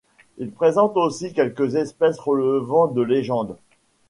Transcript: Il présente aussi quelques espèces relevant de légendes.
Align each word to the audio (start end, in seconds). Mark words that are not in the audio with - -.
Il 0.39 0.49
présente 0.49 0.97
aussi 0.97 1.31
quelques 1.31 1.75
espèces 1.75 2.17
relevant 2.17 2.87
de 2.87 3.03
légendes. 3.03 3.55